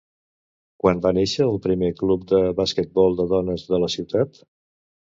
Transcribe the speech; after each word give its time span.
Quan 0.83 1.03
va 1.03 1.11
néixer 1.17 1.43
el 1.51 1.61
primer 1.67 1.91
club 2.01 2.25
de 2.33 2.41
basquetbol 2.63 3.21
de 3.23 3.31
dones 3.37 3.71
de 3.73 3.85
la 3.89 3.95
ciutat? 3.99 4.47